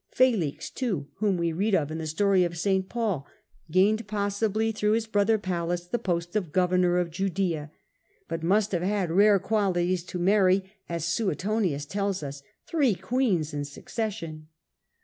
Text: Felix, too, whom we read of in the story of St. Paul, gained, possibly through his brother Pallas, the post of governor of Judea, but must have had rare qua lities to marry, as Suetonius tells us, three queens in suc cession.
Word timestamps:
Felix, 0.09 0.71
too, 0.71 1.09
whom 1.17 1.37
we 1.37 1.53
read 1.53 1.75
of 1.75 1.91
in 1.91 1.99
the 1.99 2.07
story 2.07 2.43
of 2.43 2.57
St. 2.57 2.89
Paul, 2.89 3.27
gained, 3.69 4.07
possibly 4.07 4.71
through 4.71 4.93
his 4.93 5.05
brother 5.05 5.37
Pallas, 5.37 5.85
the 5.85 5.99
post 5.99 6.35
of 6.35 6.51
governor 6.51 6.97
of 6.97 7.11
Judea, 7.11 7.69
but 8.27 8.41
must 8.41 8.71
have 8.71 8.81
had 8.81 9.11
rare 9.11 9.37
qua 9.37 9.71
lities 9.71 10.03
to 10.07 10.17
marry, 10.17 10.71
as 10.89 11.05
Suetonius 11.05 11.85
tells 11.85 12.23
us, 12.23 12.41
three 12.65 12.95
queens 12.95 13.53
in 13.53 13.63
suc 13.63 13.89
cession. 13.89 14.47